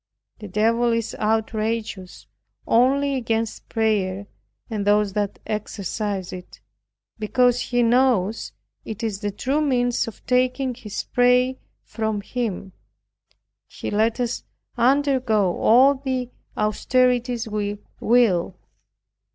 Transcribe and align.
The 0.39 0.47
devil 0.47 0.91
is 0.93 1.13
outrageous 1.19 2.25
only 2.65 3.13
against 3.13 3.69
prayer, 3.69 4.25
and 4.67 4.83
those 4.83 5.13
that 5.13 5.37
exercise 5.45 6.33
it; 6.33 6.59
because 7.19 7.59
he 7.61 7.83
knows 7.83 8.51
it 8.83 9.03
is 9.03 9.19
the 9.19 9.29
true 9.29 9.61
means 9.61 10.07
of 10.07 10.25
taking 10.25 10.73
his 10.73 11.03
prey 11.03 11.59
from 11.83 12.21
him. 12.21 12.71
He 13.67 13.91
lets 13.91 14.19
us 14.19 14.43
undergo 14.75 15.55
all 15.61 15.93
the 15.93 16.31
austerities 16.57 17.47
we 17.47 17.77
will. 17.99 18.55